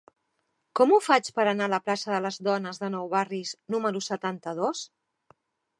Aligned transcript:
Com 0.79 0.93
ho 0.95 0.97
faig 1.07 1.29
per 1.35 1.45
anar 1.51 1.67
a 1.69 1.73
la 1.73 1.79
plaça 1.89 2.13
de 2.15 2.23
Les 2.27 2.41
Dones 2.49 2.83
de 2.85 2.91
Nou 2.95 3.07
Barris 3.15 3.53
número 3.77 4.05
setanta-dos? 4.09 4.85